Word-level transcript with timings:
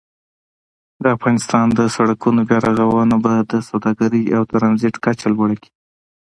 د 1.01 1.05
افغانستان 1.17 1.65
د 1.79 1.81
سړکونو 1.95 2.39
بیا 2.47 2.59
رغونه 2.67 3.15
به 3.23 3.33
د 3.51 3.53
سوداګرۍ 3.69 4.23
او 4.37 4.43
ترانزیت 4.53 4.95
کچه 5.05 5.27
لوړه 5.35 5.55
کړي. 5.61 5.71